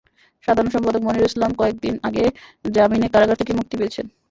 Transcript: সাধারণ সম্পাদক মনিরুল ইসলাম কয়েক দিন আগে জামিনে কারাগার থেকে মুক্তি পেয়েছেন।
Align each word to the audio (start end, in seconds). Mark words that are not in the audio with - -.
সাধারণ 0.47 0.69
সম্পাদক 0.71 1.01
মনিরুল 1.03 1.29
ইসলাম 1.29 1.51
কয়েক 1.59 1.75
দিন 1.83 1.95
আগে 2.07 2.23
জামিনে 2.69 3.07
কারাগার 3.13 3.39
থেকে 3.41 3.57
মুক্তি 3.59 3.75
পেয়েছেন। 3.79 4.05